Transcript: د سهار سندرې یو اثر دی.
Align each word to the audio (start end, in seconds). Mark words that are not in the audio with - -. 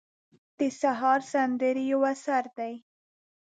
د 0.57 0.59
سهار 0.81 1.19
سندرې 1.31 1.83
یو 1.91 2.01
اثر 2.13 2.43
دی. 2.57 2.73